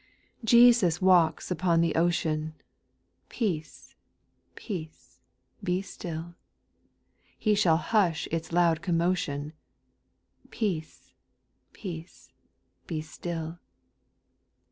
6. 0.39 0.45
Jesus 0.49 0.99
walks 0.99 1.51
upon 1.51 1.79
the 1.79 1.93
ocean. 1.93 2.55
Peace, 3.29 3.93
peace, 4.55 5.19
be 5.63 5.79
still; 5.83 6.33
He 7.37 7.53
shall 7.53 7.77
hush 7.77 8.27
its 8.31 8.51
loud 8.51 8.81
commotion, 8.81 9.53
Peace, 10.49 11.13
peace, 11.71 12.33
be 12.87 12.99
still. 13.01 13.59